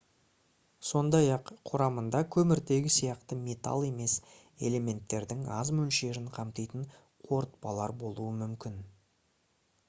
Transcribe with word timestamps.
сондай-ақ 0.91 1.49
құрамында 1.71 2.21
көміртегі 2.35 2.93
сияқты 2.95 3.37
металл 3.41 3.85
емес 3.89 4.15
элементтердің 4.71 5.45
аз 5.59 5.73
мөлшерін 5.81 6.27
қамтитын 6.39 6.89
қорытпалар 7.29 7.97
болуы 8.03 8.35
мүмкін 8.41 8.83